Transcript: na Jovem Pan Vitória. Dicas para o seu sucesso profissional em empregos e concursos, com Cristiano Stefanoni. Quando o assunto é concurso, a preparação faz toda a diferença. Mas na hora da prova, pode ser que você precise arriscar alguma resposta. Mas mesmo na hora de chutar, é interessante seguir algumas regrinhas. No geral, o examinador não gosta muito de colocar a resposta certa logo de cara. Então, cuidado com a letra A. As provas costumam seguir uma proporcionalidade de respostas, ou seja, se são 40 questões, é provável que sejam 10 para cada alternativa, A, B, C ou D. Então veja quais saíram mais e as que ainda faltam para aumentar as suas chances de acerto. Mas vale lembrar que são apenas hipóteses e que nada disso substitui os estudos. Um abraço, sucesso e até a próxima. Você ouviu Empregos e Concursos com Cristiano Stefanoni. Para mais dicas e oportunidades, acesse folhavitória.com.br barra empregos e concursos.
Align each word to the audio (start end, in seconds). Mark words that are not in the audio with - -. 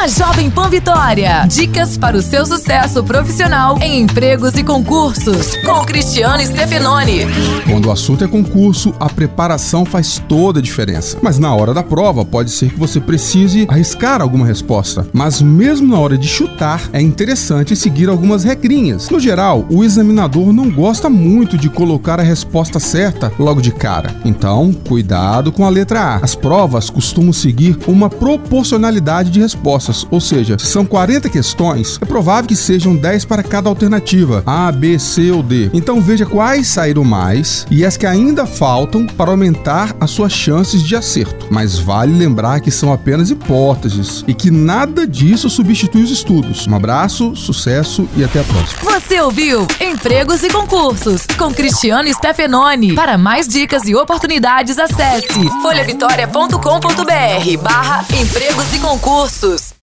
na 0.00 0.08
Jovem 0.08 0.48
Pan 0.48 0.70
Vitória. 0.70 1.44
Dicas 1.46 1.98
para 1.98 2.16
o 2.16 2.22
seu 2.22 2.46
sucesso 2.46 3.04
profissional 3.04 3.76
em 3.82 4.00
empregos 4.00 4.54
e 4.54 4.64
concursos, 4.64 5.54
com 5.56 5.84
Cristiano 5.84 6.42
Stefanoni. 6.42 7.26
Quando 7.68 7.84
o 7.84 7.92
assunto 7.92 8.24
é 8.24 8.26
concurso, 8.26 8.94
a 8.98 9.10
preparação 9.10 9.84
faz 9.84 10.18
toda 10.26 10.58
a 10.58 10.62
diferença. 10.62 11.18
Mas 11.20 11.38
na 11.38 11.54
hora 11.54 11.74
da 11.74 11.82
prova, 11.82 12.24
pode 12.24 12.50
ser 12.50 12.70
que 12.70 12.78
você 12.78 12.98
precise 12.98 13.66
arriscar 13.68 14.22
alguma 14.22 14.46
resposta. 14.46 15.06
Mas 15.12 15.42
mesmo 15.42 15.88
na 15.88 16.00
hora 16.00 16.16
de 16.16 16.26
chutar, 16.26 16.88
é 16.94 17.00
interessante 17.02 17.76
seguir 17.76 18.08
algumas 18.08 18.42
regrinhas. 18.42 19.10
No 19.10 19.20
geral, 19.20 19.66
o 19.68 19.84
examinador 19.84 20.50
não 20.50 20.70
gosta 20.70 21.10
muito 21.10 21.58
de 21.58 21.68
colocar 21.68 22.18
a 22.18 22.22
resposta 22.22 22.80
certa 22.80 23.30
logo 23.38 23.60
de 23.60 23.70
cara. 23.70 24.14
Então, 24.24 24.72
cuidado 24.72 25.52
com 25.52 25.66
a 25.66 25.68
letra 25.68 26.00
A. 26.00 26.16
As 26.16 26.34
provas 26.34 26.88
costumam 26.88 27.34
seguir 27.34 27.78
uma 27.86 28.08
proporcionalidade 28.08 29.28
de 29.28 29.40
respostas, 29.40 29.89
ou 30.10 30.20
seja, 30.20 30.58
se 30.58 30.66
são 30.66 30.84
40 30.84 31.28
questões, 31.28 31.98
é 32.00 32.04
provável 32.04 32.48
que 32.48 32.56
sejam 32.56 32.96
10 32.96 33.24
para 33.24 33.42
cada 33.42 33.68
alternativa, 33.68 34.42
A, 34.46 34.70
B, 34.70 34.98
C 34.98 35.30
ou 35.30 35.42
D. 35.42 35.70
Então 35.72 36.00
veja 36.00 36.26
quais 36.26 36.68
saíram 36.68 37.04
mais 37.04 37.66
e 37.70 37.84
as 37.84 37.96
que 37.96 38.06
ainda 38.06 38.46
faltam 38.46 39.06
para 39.06 39.30
aumentar 39.30 39.94
as 40.00 40.10
suas 40.10 40.32
chances 40.32 40.82
de 40.82 40.96
acerto. 40.96 41.46
Mas 41.50 41.78
vale 41.78 42.16
lembrar 42.16 42.60
que 42.60 42.70
são 42.70 42.92
apenas 42.92 43.30
hipóteses 43.30 44.24
e 44.26 44.34
que 44.34 44.50
nada 44.50 45.06
disso 45.06 45.50
substitui 45.50 46.02
os 46.02 46.10
estudos. 46.10 46.66
Um 46.66 46.74
abraço, 46.74 47.34
sucesso 47.36 48.08
e 48.16 48.24
até 48.24 48.40
a 48.40 48.44
próxima. 48.44 48.82
Você 48.82 49.20
ouviu 49.20 49.66
Empregos 49.80 50.42
e 50.42 50.48
Concursos 50.48 51.26
com 51.38 51.52
Cristiano 51.52 52.12
Stefanoni. 52.12 52.94
Para 52.94 53.18
mais 53.18 53.46
dicas 53.46 53.86
e 53.86 53.94
oportunidades, 53.94 54.78
acesse 54.78 55.48
folhavitória.com.br 55.62 57.62
barra 57.62 58.04
empregos 58.14 58.72
e 58.72 58.78
concursos. 58.78 59.74